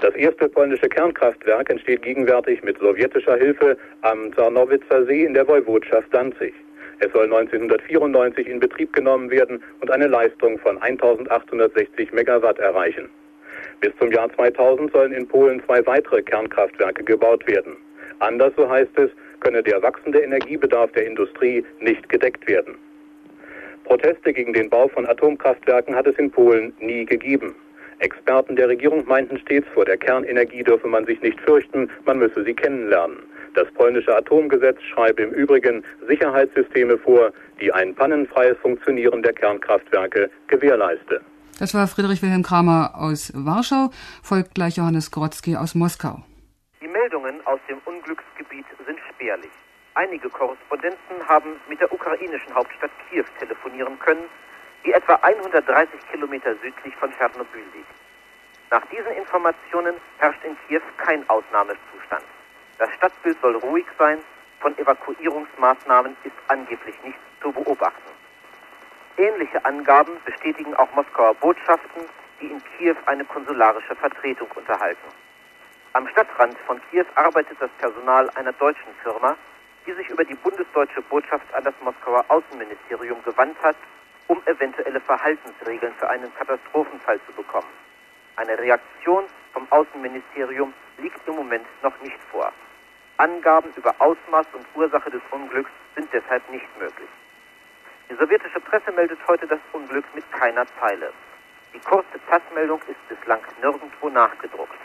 Das 0.00 0.14
erste 0.14 0.48
polnische 0.48 0.88
Kernkraftwerk 0.88 1.68
entsteht 1.68 2.02
gegenwärtig 2.02 2.62
mit 2.62 2.78
sowjetischer 2.78 3.36
Hilfe 3.36 3.76
am 4.00 4.32
Zarnowitzer 4.34 5.04
See 5.04 5.24
in 5.24 5.34
der 5.34 5.46
Woiwodschaft 5.46 6.08
Danzig. 6.12 6.54
Es 7.00 7.12
soll 7.12 7.24
1994 7.24 8.46
in 8.46 8.60
Betrieb 8.60 8.92
genommen 8.92 9.30
werden 9.30 9.62
und 9.80 9.90
eine 9.90 10.06
Leistung 10.06 10.58
von 10.58 10.78
1860 10.78 12.12
Megawatt 12.12 12.58
erreichen. 12.58 13.10
Bis 13.84 13.92
zum 13.98 14.10
Jahr 14.12 14.32
2000 14.34 14.92
sollen 14.92 15.12
in 15.12 15.28
Polen 15.28 15.62
zwei 15.66 15.86
weitere 15.86 16.22
Kernkraftwerke 16.22 17.04
gebaut 17.04 17.46
werden. 17.46 17.76
Anders, 18.18 18.54
so 18.56 18.66
heißt 18.66 18.98
es, 18.98 19.10
könne 19.40 19.62
der 19.62 19.82
wachsende 19.82 20.20
Energiebedarf 20.20 20.90
der 20.92 21.06
Industrie 21.06 21.62
nicht 21.80 22.08
gedeckt 22.08 22.48
werden. 22.48 22.76
Proteste 23.84 24.32
gegen 24.32 24.54
den 24.54 24.70
Bau 24.70 24.88
von 24.88 25.04
Atomkraftwerken 25.04 25.94
hat 25.94 26.06
es 26.06 26.16
in 26.16 26.30
Polen 26.30 26.72
nie 26.80 27.04
gegeben. 27.04 27.54
Experten 27.98 28.56
der 28.56 28.70
Regierung 28.70 29.06
meinten 29.06 29.36
stets, 29.36 29.68
vor 29.74 29.84
der 29.84 29.98
Kernenergie 29.98 30.62
dürfe 30.62 30.88
man 30.88 31.04
sich 31.04 31.20
nicht 31.20 31.38
fürchten, 31.42 31.90
man 32.06 32.18
müsse 32.20 32.42
sie 32.42 32.54
kennenlernen. 32.54 33.18
Das 33.52 33.70
polnische 33.72 34.16
Atomgesetz 34.16 34.80
schreibe 34.80 35.24
im 35.24 35.32
Übrigen 35.32 35.84
Sicherheitssysteme 36.08 36.96
vor, 36.96 37.34
die 37.60 37.70
ein 37.70 37.94
pannenfreies 37.94 38.56
Funktionieren 38.62 39.22
der 39.22 39.34
Kernkraftwerke 39.34 40.30
gewährleiste. 40.48 41.20
Das 41.58 41.72
war 41.72 41.86
Friedrich 41.86 42.20
Wilhelm 42.20 42.42
Kramer 42.42 42.94
aus 42.96 43.30
Warschau, 43.32 43.90
folgt 44.24 44.56
gleich 44.56 44.76
Johannes 44.76 45.12
Grotzky 45.12 45.56
aus 45.56 45.76
Moskau. 45.76 46.18
Die 46.82 46.88
Meldungen 46.88 47.46
aus 47.46 47.60
dem 47.68 47.78
Unglücksgebiet 47.84 48.66
sind 48.84 48.98
spärlich. 49.14 49.52
Einige 49.94 50.28
Korrespondenten 50.28 51.28
haben 51.28 51.50
mit 51.68 51.80
der 51.80 51.92
ukrainischen 51.92 52.52
Hauptstadt 52.52 52.90
Kiew 53.08 53.24
telefonieren 53.38 53.96
können, 54.00 54.24
die 54.84 54.92
etwa 54.92 55.14
130 55.14 56.00
Kilometer 56.10 56.56
südlich 56.56 56.94
von 56.96 57.12
Tschernobyl 57.12 57.62
liegt. 57.72 57.94
Nach 58.72 58.84
diesen 58.86 59.12
Informationen 59.12 59.94
herrscht 60.18 60.42
in 60.42 60.56
Kiew 60.66 60.82
kein 60.96 61.22
Ausnahmezustand. 61.30 62.24
Das 62.78 62.90
Stadtbild 62.94 63.40
soll 63.40 63.54
ruhig 63.58 63.86
sein, 63.96 64.18
von 64.58 64.76
Evakuierungsmaßnahmen 64.76 66.16
ist 66.24 66.34
angeblich 66.48 66.96
nichts 67.04 67.20
zu 67.40 67.52
beobachten. 67.52 68.13
Ähnliche 69.16 69.64
Angaben 69.64 70.12
bestätigen 70.24 70.74
auch 70.74 70.92
Moskauer 70.94 71.34
Botschaften, 71.34 72.02
die 72.40 72.46
in 72.46 72.62
Kiew 72.76 72.96
eine 73.06 73.24
konsularische 73.24 73.94
Vertretung 73.94 74.48
unterhalten. 74.54 75.08
Am 75.92 76.08
Stadtrand 76.08 76.56
von 76.66 76.80
Kiew 76.90 77.06
arbeitet 77.14 77.56
das 77.60 77.70
Personal 77.78 78.28
einer 78.30 78.52
deutschen 78.52 78.92
Firma, 79.02 79.36
die 79.86 79.92
sich 79.92 80.08
über 80.08 80.24
die 80.24 80.34
bundesdeutsche 80.34 81.02
Botschaft 81.02 81.52
an 81.54 81.64
das 81.64 81.74
Moskauer 81.82 82.24
Außenministerium 82.28 83.22
gewandt 83.22 83.56
hat 83.62 83.76
um 84.26 84.40
eventuelle 84.46 85.00
Verhaltensregeln 85.00 85.92
für 85.98 86.08
einen 86.08 86.32
Katastrophenfall 86.34 87.20
zu 87.26 87.32
bekommen. 87.32 87.68
Eine 88.36 88.58
Reaktion 88.58 89.24
vom 89.52 89.66
Außenministerium 89.70 90.72
liegt 90.98 91.26
im 91.28 91.36
Moment 91.36 91.66
noch 91.82 91.98
nicht 92.02 92.18
vor. 92.30 92.52
Angaben 93.16 93.70
über 93.76 93.94
Ausmaß 93.98 94.46
und 94.54 94.66
Ursache 94.74 95.10
des 95.10 95.20
Unglücks 95.30 95.70
sind 95.94 96.08
deshalb 96.12 96.48
nicht 96.50 96.66
möglich. 96.78 97.08
Die 98.10 98.14
sowjetische 98.16 98.60
Presse 98.60 98.92
meldet 98.92 99.18
heute 99.26 99.46
das 99.46 99.60
Unglück 99.72 100.04
mit 100.14 100.30
keiner 100.32 100.66
Zeile. 100.78 101.12
Die 101.72 101.80
kurze 101.80 102.20
TASS-Meldung 102.28 102.80
ist 102.86 103.08
bislang 103.08 103.40
nirgendwo 103.60 104.08
nachgedruckt. 104.08 104.78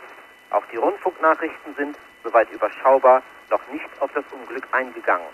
Auch 0.51 0.65
die 0.71 0.77
Rundfunknachrichten 0.77 1.75
sind, 1.75 1.97
soweit 2.23 2.49
überschaubar, 2.51 3.21
noch 3.49 3.61
nicht 3.71 3.89
auf 3.99 4.11
das 4.13 4.23
Unglück 4.31 4.67
eingegangen. 4.71 5.27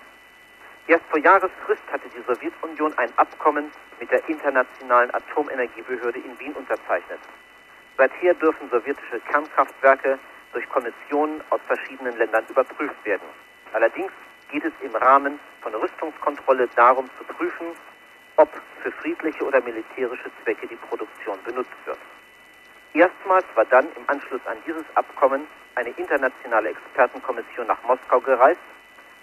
Erst 0.87 1.05
vor 1.09 1.19
Jahresfrist 1.19 1.81
hatte 1.91 2.09
die 2.09 2.21
Sowjetunion 2.27 2.97
ein 2.97 3.11
Abkommen 3.17 3.71
mit 3.99 4.11
der 4.11 4.27
Internationalen 4.27 5.13
Atomenergiebehörde 5.13 6.19
in 6.19 6.37
Wien 6.39 6.53
unterzeichnet. 6.53 7.19
Seither 7.97 8.33
dürfen 8.33 8.69
sowjetische 8.69 9.19
Kernkraftwerke 9.21 10.19
durch 10.53 10.67
Kommissionen 10.69 11.41
aus 11.49 11.61
verschiedenen 11.67 12.17
Ländern 12.17 12.45
überprüft 12.49 13.03
werden. 13.05 13.27
Allerdings 13.73 14.11
geht 14.51 14.65
es 14.65 14.73
im 14.81 14.95
Rahmen 14.95 15.39
von 15.61 15.73
Rüstungskontrolle 15.75 16.67
darum 16.75 17.09
zu 17.17 17.23
prüfen, 17.33 17.67
ob 18.37 18.49
für 18.81 18.91
friedliche 18.91 19.43
oder 19.43 19.61
militärische 19.61 20.29
Zwecke 20.43 20.67
die 20.67 20.75
Produktion 20.75 21.37
benutzt 21.43 21.71
wird. 21.85 21.97
Erstmals 22.93 23.45
war 23.55 23.65
dann 23.65 23.87
im 23.95 24.03
Anschluss 24.07 24.41
an 24.45 24.57
dieses 24.65 24.85
Abkommen 24.95 25.47
eine 25.75 25.89
internationale 25.89 26.69
Expertenkommission 26.69 27.67
nach 27.67 27.81
Moskau 27.83 28.19
gereist 28.21 28.59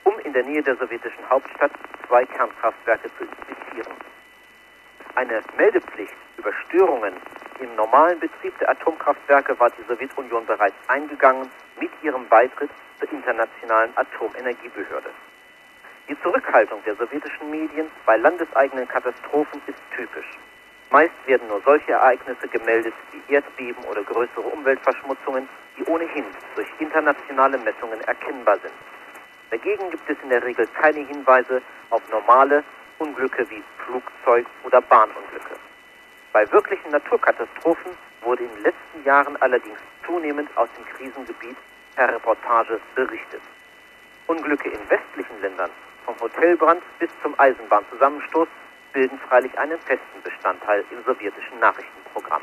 um 0.05 0.19
in 0.21 0.33
der 0.33 0.45
Nähe 0.45 0.62
der 0.62 0.76
sowjetischen 0.76 1.29
Hauptstadt 1.29 1.71
zwei 2.07 2.25
Kernkraftwerke 2.25 3.09
zu 3.17 3.25
inspizieren. 3.25 3.97
Eine 5.14 5.43
Meldepflicht 5.57 6.14
über 6.37 6.52
Störungen 6.67 7.14
im 7.61 7.75
normalen 7.76 8.19
Betrieb 8.19 8.59
der 8.59 8.71
Atomkraftwerke 8.71 9.59
war 9.61 9.71
die 9.71 9.85
Sowjetunion 9.87 10.47
bereits 10.47 10.76
eingegangen 10.88 11.49
mit 11.81 11.91
ihrem 12.02 12.26
Beitritt 12.29 12.71
zur 12.99 13.12
Internationalen 13.12 13.93
Atomenergiebehörde. 13.97 15.11
Die 16.09 16.21
Zurückhaltung 16.23 16.83
der 16.85 16.97
sowjetischen 16.97 17.50
Medien 17.50 17.91
bei 18.07 18.17
landeseigenen 18.17 18.88
Katastrophen 18.88 19.62
ist 19.67 19.79
typisch. 19.97 20.26
Meist 20.91 21.14
werden 21.26 21.49
nur 21.49 21.62
solche 21.64 21.93
Ereignisse 21.93 22.49
gemeldet 22.49 22.93
wie 23.12 23.33
Erdbeben 23.33 23.83
oder 23.85 24.02
größere 24.02 24.43
Umweltverschmutzungen, 24.43 25.49
die 25.79 25.85
ohnehin 25.85 26.25
durch 26.55 26.69
internationale 26.79 27.57
Messungen 27.59 28.00
erkennbar 28.02 28.59
sind. 28.59 28.75
Dagegen 29.50 29.91
gibt 29.91 30.09
es 30.11 30.17
in 30.23 30.29
der 30.29 30.45
Regel 30.45 30.67
keine 30.81 31.00
Hinweise 31.00 31.62
auf 31.91 32.02
normale 32.11 32.62
Unglücke 32.99 33.49
wie 33.49 33.62
Flugzeug- 33.87 34.47
oder 34.64 34.81
Bahnunglücke. 34.81 35.57
Bei 36.33 36.50
wirklichen 36.52 36.91
Naturkatastrophen 36.91 37.93
wurde 38.23 38.45
in 38.45 38.50
den 38.50 38.62
letzten 38.62 39.05
Jahren 39.05 39.37
allerdings 39.41 39.79
zunehmend 40.07 40.49
aus 40.57 40.69
dem 40.76 40.85
Krisengebiet 40.85 41.57
per 41.97 42.12
Reportage 42.14 42.81
berichtet. 42.95 43.43
Unglücke 44.26 44.69
in 44.69 44.81
westlichen 44.88 45.41
Ländern, 45.41 45.71
vom 46.05 46.19
Hotelbrand 46.21 46.83
bis 46.99 47.11
zum 47.23 47.38
Eisenbahnzusammenstoß, 47.38 48.49
bilden 48.93 49.19
freilich 49.29 49.57
einen 49.59 49.79
festen 49.81 50.23
Bestandteil 50.23 50.85
im 50.91 51.02
sowjetischen 51.05 51.59
Nachrichtenprogramm. 51.61 52.43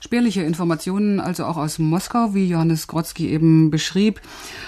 Spärliche 0.00 0.42
Informationen 0.42 1.20
also 1.20 1.44
auch 1.44 1.56
aus 1.56 1.78
Moskau, 1.78 2.34
wie 2.34 2.46
Johannes 2.46 2.86
Grotzky 2.86 3.28
eben 3.30 3.70
beschrieb. 3.70 4.20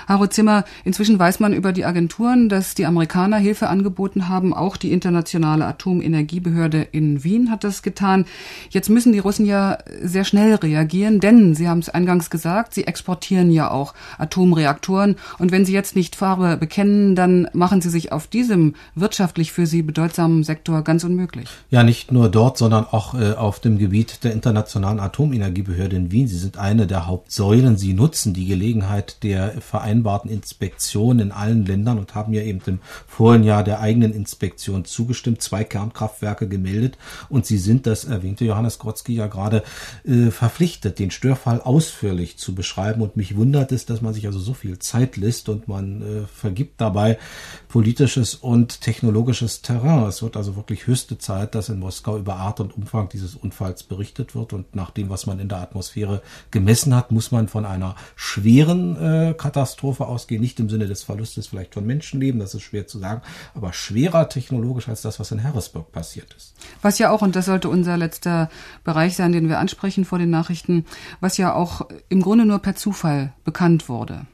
Haro 0.07 0.27
Zimmer, 0.27 0.65
inzwischen 0.85 1.19
weiß 1.19 1.41
man 1.41 1.53
über 1.53 1.73
die 1.73 1.85
Agenturen, 1.85 2.49
dass 2.49 2.75
die 2.75 2.87
Amerikaner 2.87 3.37
Hilfe 3.37 3.69
angeboten 3.69 4.29
haben. 4.29 4.55
Auch 4.55 4.77
die 4.77 4.93
Internationale 4.93 5.67
Atomenergiebehörde 5.67 6.81
in 6.93 7.25
Wien 7.25 7.51
hat 7.51 7.65
das 7.65 7.83
getan. 7.83 8.25
Jetzt 8.71 8.89
müssen 8.89 9.13
die 9.13 9.19
Russen 9.19 9.45
ja 9.45 9.79
sehr 10.03 10.25
schnell 10.25 10.55
reagieren, 10.55 11.21
denn 11.21 11.55
Sie 11.55 11.69
haben 11.69 11.81
es 11.81 11.89
eingangs 11.89 12.31
gesagt, 12.31 12.75
sie 12.75 12.87
exportieren 12.87 13.51
ja 13.51 13.71
auch 13.71 13.95
Atomreaktoren. 14.17 15.17
Und 15.39 15.53
wenn 15.53 15.65
sie 15.65 15.73
jetzt 15.73 15.97
nicht 15.97 16.17
Farbe 16.17 16.57
bekennen, 16.57 17.15
dann 17.15 17.49
machen 17.53 17.81
sie 17.81 17.91
sich 17.91 18.13
auf 18.13 18.27
diesem 18.27 18.75
wirtschaftlich 18.95 19.53
für 19.53 19.67
sie 19.67 19.83
bedeutsamen 19.83 20.45
Sektor 20.45 20.83
ganz 20.83 21.05
unmöglich. 21.05 21.49
Ja, 21.71 21.83
nicht 21.83 22.13
nur 22.13 22.29
dort, 22.29 22.59
sondern 22.59 22.87
auch 22.91 23.15
äh, 23.15 23.33
auf 23.33 23.61
dem 23.61 23.79
Gebiet 23.79 24.25
der 24.25 24.33
internationalen 24.33 25.01
Atomenergiebehörde. 25.01 25.18
Atomenergiebehörde 25.19 25.97
in 25.97 26.13
Wien. 26.13 26.29
Sie 26.29 26.39
sind 26.39 26.59
eine 26.59 26.87
der 26.87 27.09
Hauptsäulen. 27.09 27.77
Sie 27.77 27.93
nutzen 27.93 28.35
die 28.35 28.47
Gelegenheit 28.47 29.25
der 29.25 29.61
vereinbarten 29.61 30.31
Inspektion 30.31 31.19
in 31.19 31.33
allen 31.33 31.67
Ländern 31.67 31.99
und 31.99 32.15
haben 32.15 32.33
ja 32.33 32.43
eben 32.43 32.61
im 32.67 32.79
vorigen 33.09 33.43
Jahr 33.43 33.65
der 33.65 33.81
eigenen 33.81 34.15
Inspektion 34.15 34.85
zugestimmt, 34.85 35.43
zwei 35.43 35.65
Kernkraftwerke 35.65 36.47
gemeldet. 36.47 36.99
Und 37.29 37.47
sie 37.47 37.59
sind, 37.59 37.89
das 37.89 38.05
erwähnte 38.05 38.45
Johannes 38.45 38.79
Grotzky 38.79 39.15
ja 39.15 39.27
gerade, 39.27 39.65
äh, 40.05 40.31
verpflichtet, 40.31 41.01
den 41.01 41.11
Störfall 41.11 41.61
ausführlich 41.63 42.39
zu 42.39 42.55
beschreiben. 42.55 43.03
Und 43.03 43.17
mich 43.17 43.37
wundert 43.37 43.73
es, 43.73 43.87
dass 43.87 44.01
man 44.01 44.15
sich 44.15 44.27
also 44.27 44.39
so 44.39 44.55
viel 44.55 44.79
Zeit 44.79 45.17
lässt 45.17 45.49
und 45.49 45.67
man 45.67 46.03
äh, 46.03 46.27
vergibt 46.33 46.81
dabei 46.81 47.19
politisches 47.67 48.37
und 48.37 48.83
technologisches 48.83 49.63
Terrain. 49.63 50.05
Es 50.05 50.23
wird 50.23 50.37
also 50.37 50.55
wirklich 50.55 50.87
höchste 50.87 51.19
Zeit, 51.19 51.57
dass 51.57 51.71
in 51.71 51.81
Moskau 51.81 52.17
über 52.19 52.37
Art 52.37 52.61
und 52.61 52.77
Umfang 52.77 53.09
dieses 53.09 53.35
Unfalls 53.35 53.83
berichtet 53.83 54.37
wird. 54.37 54.53
Und 54.53 54.77
nachdem 54.77 55.08
dem, 55.09 55.11
was 55.11 55.27
man 55.27 55.39
in 55.39 55.49
der 55.49 55.59
Atmosphäre 55.59 56.23
gemessen 56.51 56.95
hat, 56.95 57.11
muss 57.11 57.31
man 57.31 57.49
von 57.49 57.65
einer 57.65 57.97
schweren 58.15 58.97
äh, 58.97 59.35
Katastrophe 59.35 60.07
ausgehen, 60.07 60.41
nicht 60.41 60.61
im 60.61 60.69
Sinne 60.69 60.87
des 60.87 61.03
Verlustes 61.03 61.49
vielleicht 61.49 61.75
von 61.75 61.87
Menschenleben, 61.87 62.41
das 62.41 62.55
ist 62.55 62.63
schwer 62.63 62.87
zu 62.87 62.99
sagen, 62.99 63.23
aber 63.55 63.73
schwerer 63.73 64.29
technologisch 64.29 64.89
als 64.89 65.03
das, 65.03 65.19
was 65.19 65.33
in 65.33 65.43
Harrisburg 65.43 65.91
passiert 65.93 66.33
ist. 66.35 66.55
Was 66.83 66.99
ja 66.99 67.11
auch, 67.11 67.23
und 67.23 67.35
das 67.35 67.47
sollte 67.47 67.69
unser 67.69 67.97
letzter 67.97 68.49
Bereich 68.85 69.17
sein, 69.17 69.33
den 69.33 69.49
wir 69.49 69.59
ansprechen 69.59 70.05
vor 70.05 70.19
den 70.19 70.31
Nachrichten, 70.31 70.85
was 71.21 71.37
ja 71.37 71.55
auch 71.55 71.89
im 72.09 72.23
Grunde 72.23 72.45
nur 72.45 72.59
per 72.61 72.77
Zufall 72.77 73.33
bekannt 73.45 73.89
wurde. 73.89 74.27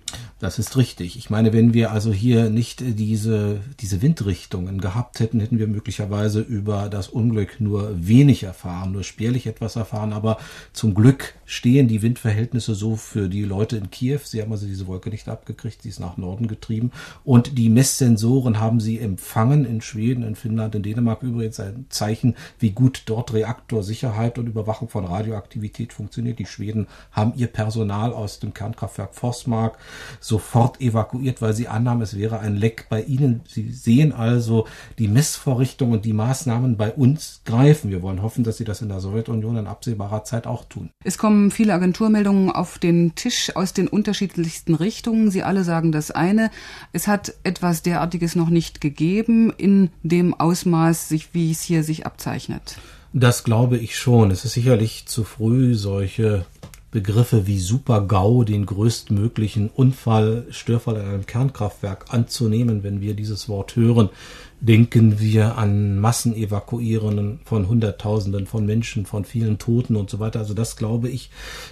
Das 0.45 0.59
ist 0.59 0.77
richtig. 0.77 1.17
Ich 1.17 1.31
meine, 1.31 1.55
wenn 1.55 1.73
wir 1.73 1.91
also 1.91 2.13
hier 2.13 2.51
nicht 2.51 2.83
diese, 2.83 3.63
diese 3.81 4.03
Windrichtungen 4.03 4.79
gehabt 4.79 5.21
hätten, 5.21 5.41
hätten 5.41 5.59
wir 5.59 5.67
möglicherweise 5.67 6.43
über 6.43 6.91
das 6.91 7.09
Unglück 7.09 7.63
nur 7.63 7.95
wenig 8.07 8.43
erfahren, 8.43 8.93
nur 8.93 9.05
spärlich 9.05 9.47
etwas 9.47 9.77
erfahren. 9.77 10.13
Aber 10.13 10.37
zum 10.75 10.93
Glück 10.93 11.33
stehen 11.47 11.89
die 11.89 12.03
Windverhältnisse 12.03 12.75
so 12.75 12.97
für 12.97 13.29
die 13.29 13.45
Leute 13.45 13.77
in 13.77 13.91
Kiew. 13.91 14.21
Sie 14.25 14.41
haben 14.41 14.53
also 14.53 14.67
diese 14.67 14.87
Wolke 14.87 15.11
nicht 15.11 15.29
abgekriegt, 15.29 15.83
sie 15.83 15.89
ist 15.89 16.01
nach 16.01 16.17
Norden 16.17 16.49
getrieben. 16.49 16.91
Und 17.25 17.59
die 17.59 17.69
Messsensoren 17.69 18.61
haben 18.61 18.81
sie 18.81 18.99
empfangen 18.99 19.65
in 19.65 19.81
Schweden, 19.81 20.23
in 20.23 20.35
Finnland, 20.35 20.75
in 20.75 20.83
Dänemark 20.83 21.23
übrigens 21.23 21.61
ein 21.61 21.87
Zeichen, 21.89 22.37
wie 22.59 22.71
gut 22.71 23.03
dort 23.07 23.33
Reaktorsicherheit 23.33 24.39
und 24.39 24.47
Überwachung 24.47 24.89
von 24.89 25.05
Radioaktivität 25.05 25.93
funktioniert. 25.93 26.39
Die 26.39 26.47
Schweden 26.47 26.87
haben 27.13 27.33
ihr 27.37 27.49
Personal 27.49 28.13
aus 28.13 28.41
dem 28.41 28.55
Kernkraftwerk 28.55 29.15
Forsmark 29.15 29.79
sofort 30.21 30.81
evakuiert, 30.81 31.43
weil 31.43 31.55
sie 31.55 31.69
annahmen, 31.69 32.03
es 32.03 32.17
wäre 32.17 32.41
ein 32.41 32.57
Leck 32.57 32.87
bei 32.89 33.03
ihnen. 33.03 33.43
Sie 33.47 33.71
sehen 33.71 34.13
also, 34.13 34.67
die 34.99 35.09
Messvorrichtungen 35.09 35.95
und 35.95 36.05
die 36.05 36.13
Maßnahmen 36.13 36.77
bei 36.77 36.93
uns 36.93 37.43
greifen. 37.45 37.91
Wir 37.91 38.03
wollen 38.03 38.23
hoffen, 38.23 38.45
dass 38.45 38.57
sie 38.57 38.65
das 38.65 38.83
in 38.83 38.89
der 38.89 39.01
Sowjetunion 39.01 39.57
in 39.57 39.67
absehbarer 39.67 40.25
Zeit 40.25 40.47
auch 40.47 40.65
tun. 40.65 40.91
Es 41.05 41.19
kommen 41.19 41.34
viele 41.51 41.75
Agenturmeldungen 41.75 42.51
auf 42.51 42.79
den 42.79 43.15
Tisch 43.15 43.55
aus 43.55 43.73
den 43.73 43.89
unterschiedlichsten 43.89 44.75
Richtungen. 44.75 45.31
Sie 45.31 45.43
alle 45.43 45.65
sagen 45.65 45.93
das 45.93 46.11
eine. 46.11 46.51
Es 46.93 47.07
hat 47.07 47.35
etwas 47.45 47.83
derartiges 47.83 48.37
noch 48.37 48.51
nicht 48.51 48.81
gegeben 48.81 49.53
in 49.57 49.91
dem 50.03 50.35
Ausmaß, 50.35 51.15
wie 51.33 51.51
es 51.51 51.63
hier 51.63 51.85
sich 51.85 52.07
abzeichnet. 52.07 52.79
Das 53.13 53.45
glaube 53.45 53.79
ich 53.79 53.97
schon. 53.97 54.31
Es 54.31 54.45
ist 54.45 54.55
sicherlich 54.55 55.07
zu 55.07 55.25
früh, 55.25 55.75
solche 55.75 56.45
Begriffe 56.91 57.47
wie 57.47 57.59
Super-GAU, 57.59 58.45
den 58.45 58.67
größtmöglichen 58.67 59.69
Unfall, 59.69 60.47
Störfall 60.51 60.97
in 60.97 61.07
einem 61.07 61.27
Kernkraftwerk 61.27 62.07
anzunehmen, 62.15 62.85
wenn 62.85 63.01
wir 63.01 63.15
dieses 63.15 63.49
Wort 63.49 63.75
hören 63.77 64.11
denken 64.67 65.21
wir 65.21 65.59
an 65.59 65.99
Massenevakuieren 65.99 67.41
von 67.45 67.69
Hunderttausenden 67.69 68.47
von 68.47 68.65
Menschen, 68.65 69.05
von 69.05 69.27
vielen 69.27 69.59
Toten 69.59 69.95
und 69.95 70.09
so 70.09 70.21
weiter. 70.21 70.39
Also 70.39 70.55
das 70.55 70.77
glaube 70.77 71.11
ich, 71.11 71.31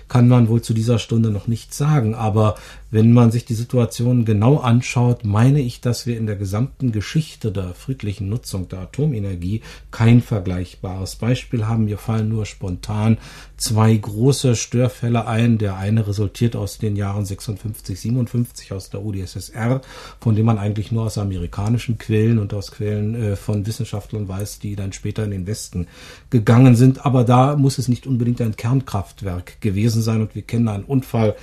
kann 0.08 0.28
man 0.28 0.48
wohl 0.48 0.60
zu 0.60 0.74
dieser 0.74 0.98
Stunde 0.98 1.30
noch 1.30 1.46
nicht 1.46 1.72
sagen. 1.72 2.14
Aber 2.14 2.56
wenn 2.90 3.12
man 3.12 3.30
sich 3.30 3.46
die 3.46 3.54
Situation 3.54 4.26
genau 4.26 4.58
anschaut, 4.58 5.24
meine 5.24 5.60
ich, 5.60 5.80
dass 5.80 6.06
wir 6.06 6.18
in 6.18 6.26
der 6.26 6.36
gesamten 6.36 6.92
Geschichte 6.92 7.50
der 7.50 7.72
friedlichen 7.72 8.28
Nutzung 8.28 8.68
der 8.68 8.80
Atomenergie 8.80 9.62
kein 9.90 10.20
vergleichbares 10.20 11.16
Beispiel 11.16 11.66
haben. 11.66 11.86
Mir 11.86 11.96
fallen 11.96 12.28
nur 12.28 12.44
spontan 12.44 13.16
zwei 13.56 13.94
große 13.94 14.54
Störfälle 14.54 15.26
ein. 15.26 15.56
Der 15.56 15.78
eine 15.78 16.06
resultiert 16.06 16.56
aus 16.56 16.76
den 16.76 16.96
Jahren 16.96 17.24
56, 17.24 17.98
57 17.98 18.72
aus 18.72 18.90
der 18.90 19.02
UdSSR, 19.02 19.80
von 20.20 20.36
dem 20.36 20.44
man 20.44 20.58
eigentlich 20.58 20.92
nur 20.92 21.04
aus 21.04 21.16
amerikanischen 21.16 21.96
Quellen 21.96 22.38
und 22.38 22.52
aus 22.52 22.70
Quellen 22.70 22.81
äh, 22.82 23.36
von 23.36 23.66
Wissenschaftlern 23.66 24.28
weiß, 24.28 24.58
die 24.58 24.76
dann 24.76 24.92
später 24.92 25.24
in 25.24 25.30
den 25.30 25.46
Westen 25.46 25.86
gegangen 26.30 26.76
sind. 26.76 27.04
Aber 27.04 27.24
da 27.24 27.56
muss 27.56 27.78
es 27.78 27.88
nicht 27.88 28.06
unbedingt 28.06 28.40
ein 28.40 28.56
Kernkraftwerk 28.56 29.60
gewesen 29.60 30.02
sein. 30.02 30.20
Und 30.20 30.34
wir 30.34 30.42
kennen 30.42 30.68
einen 30.68 30.84
Unfall 30.84 31.36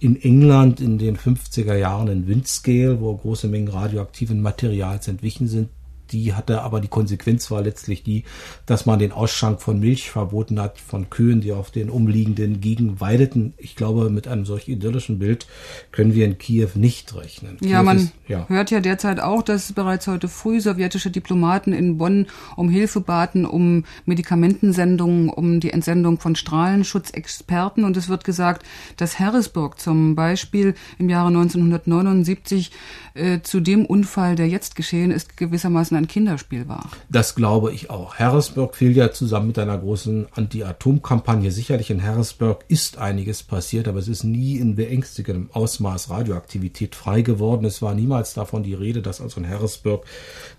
in 0.00 0.20
England 0.20 0.80
in 0.80 0.98
den 0.98 1.16
50er 1.16 1.76
Jahren 1.76 2.08
in 2.08 2.26
Windscale, 2.26 3.00
wo 3.00 3.14
große 3.16 3.48
Mengen 3.48 3.68
radioaktiven 3.68 4.40
Materials 4.40 5.08
entwichen 5.08 5.48
sind 5.48 5.68
die 6.12 6.34
hatte 6.34 6.62
aber 6.62 6.80
die 6.80 6.88
Konsequenz 6.88 7.50
war 7.50 7.62
letztlich 7.62 8.02
die, 8.02 8.24
dass 8.66 8.86
man 8.86 8.98
den 8.98 9.12
Ausschank 9.12 9.60
von 9.60 9.80
Milch 9.80 10.10
verboten 10.10 10.60
hat 10.60 10.78
von 10.78 11.10
Kühen, 11.10 11.40
die 11.40 11.52
auf 11.52 11.70
den 11.70 11.90
umliegenden 11.90 12.60
Gegenden 12.60 13.00
weideten. 13.00 13.54
Ich 13.56 13.76
glaube, 13.76 14.10
mit 14.10 14.28
einem 14.28 14.44
solch 14.44 14.68
idyllischen 14.68 15.18
Bild 15.18 15.46
können 15.92 16.14
wir 16.14 16.24
in 16.24 16.38
Kiew 16.38 16.70
nicht 16.74 17.14
rechnen. 17.14 17.58
Ja, 17.60 17.78
Kiew 17.78 17.84
man 17.84 17.96
ist, 17.98 18.12
ja. 18.28 18.46
hört 18.48 18.70
ja 18.70 18.80
derzeit 18.80 19.20
auch, 19.20 19.42
dass 19.42 19.72
bereits 19.72 20.06
heute 20.06 20.28
früh 20.28 20.60
sowjetische 20.60 21.10
Diplomaten 21.10 21.72
in 21.72 21.98
Bonn 21.98 22.26
um 22.56 22.68
Hilfe 22.68 23.00
baten, 23.00 23.46
um 23.46 23.84
Medikamentensendungen, 24.06 25.28
um 25.28 25.60
die 25.60 25.70
Entsendung 25.70 26.20
von 26.20 26.36
Strahlenschutzexperten. 26.36 27.84
Und 27.84 27.96
es 27.96 28.08
wird 28.08 28.24
gesagt, 28.24 28.64
dass 28.96 29.18
Harrisburg 29.18 29.78
zum 29.78 30.14
Beispiel 30.14 30.74
im 30.98 31.08
Jahre 31.08 31.28
1979 31.28 32.70
äh, 33.14 33.40
zu 33.42 33.60
dem 33.60 33.86
Unfall, 33.86 34.36
der 34.36 34.48
jetzt 34.48 34.76
geschehen 34.76 35.10
ist, 35.10 35.36
gewissermaßen 35.36 35.96
ein 35.96 36.03
Kinderspiel 36.06 36.68
war. 36.68 36.90
Das 37.08 37.34
glaube 37.34 37.72
ich 37.72 37.90
auch. 37.90 38.16
Harrisburg 38.16 38.74
fiel 38.76 38.96
ja 38.96 39.12
zusammen 39.12 39.48
mit 39.48 39.58
einer 39.58 39.78
großen 39.78 40.26
Anti-Atom-Kampagne. 40.32 41.50
Sicherlich 41.50 41.90
in 41.90 42.02
Harrisburg 42.02 42.64
ist 42.68 42.98
einiges 42.98 43.42
passiert, 43.42 43.88
aber 43.88 43.98
es 43.98 44.08
ist 44.08 44.24
nie 44.24 44.56
in 44.56 44.76
beängstigendem 44.76 45.50
Ausmaß 45.52 46.10
Radioaktivität 46.10 46.94
frei 46.94 47.22
geworden. 47.22 47.64
Es 47.64 47.82
war 47.82 47.94
niemals 47.94 48.34
davon 48.34 48.62
die 48.62 48.74
Rede, 48.74 49.02
dass 49.02 49.20
also 49.20 49.40
in 49.40 49.48
Harrisburg 49.48 50.04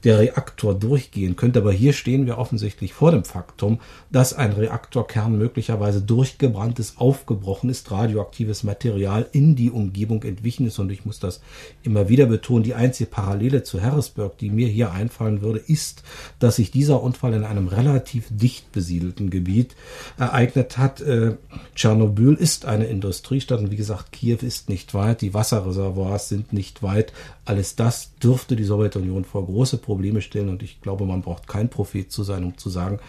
der 0.04 0.20
Reaktor 0.20 0.76
durchgehen 0.76 1.36
könnte. 1.36 1.60
Aber 1.60 1.72
hier 1.72 1.94
stehen 1.94 2.26
wir 2.26 2.38
offensichtlich 2.38 2.94
vor 2.94 3.12
dem 3.12 3.24
Faktum, 3.24 3.80
dass 4.12 4.34
ein 4.34 4.54
Reaktorkern 4.54 5.38
möglicherweise 5.38 6.02
durchgebrannt 6.02 6.80
ist, 6.80 7.00
aufgebrochen 7.00 7.70
ist, 7.70 7.92
radioaktives 7.92 8.64
Material 8.64 9.28
in 9.32 9.56
die 9.56 9.72
Umgebung 9.72 10.24
entwichen 10.24 10.68
ist. 10.68 10.80
Und 10.80 10.92
ich 10.92 11.06
muss 11.06 11.20
das 11.20 11.42
immer 11.84 12.10
wieder 12.10 12.28
betonen. 12.28 12.64
Die 12.64 12.76
einzige 12.76 13.10
Parallele 13.10 13.64
zu 13.64 13.82
Harrisburg, 13.82 14.38
die 14.38 14.50
mir 14.50 14.68
hier 14.68 14.92
einfallen 14.92 15.25
würde, 15.42 15.60
ist, 15.60 16.04
dass 16.40 16.58
sich 16.58 16.72
dieser 16.72 17.02
Unfall 17.02 17.34
in 17.34 17.44
einem 17.44 17.68
relativ 17.68 18.26
dicht 18.30 18.72
besiedelten 18.72 19.30
Gebiet 19.30 19.76
ereignet 20.18 20.78
hat. 20.78 21.02
Äh, 21.02 21.36
Tschernobyl 21.76 22.34
ist 22.34 22.66
eine 22.66 22.86
Industriestadt 22.86 23.60
und 23.60 23.72
wie 23.72 23.76
gesagt, 23.76 24.12
Kiew 24.12 24.40
ist 24.42 24.70
nicht 24.70 24.94
weit, 24.94 25.22
die 25.22 25.34
Wasserreservoirs 25.34 26.30
sind 26.30 26.54
nicht 26.54 26.84
weit. 26.84 27.14
Alles 27.46 27.76
das 27.76 28.12
dürfte 28.22 28.56
die 28.56 28.64
Sowjetunion 28.64 29.26
vor 29.26 29.46
große 29.46 29.78
Probleme 29.78 30.22
stellen 30.22 30.50
und 30.50 30.64
ich 30.64 30.82
glaube, 30.82 31.06
man 31.06 31.22
braucht 31.22 31.48
kein 31.48 31.70
Prophet 31.70 32.12
zu 32.12 32.24
sein, 32.24 32.44
um 32.44 32.58
zu 32.58 32.70
sagen, 32.70 33.00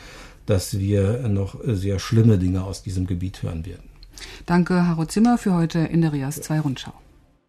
dass 0.46 0.78
wir 0.78 1.28
noch 1.28 1.58
sehr 1.64 1.98
schlimme 1.98 2.38
Dinge 2.38 2.64
aus 2.64 2.82
diesem 2.82 3.06
Gebiet 3.06 3.42
hören 3.42 3.66
werden. 3.66 3.90
Danke, 4.46 4.86
Haro 4.86 5.04
Zimmer, 5.06 5.38
für 5.38 5.54
heute 5.54 5.80
in 5.80 6.00
der 6.00 6.12
Rias 6.12 6.40
2 6.40 6.60
Rundschau. 6.60 6.92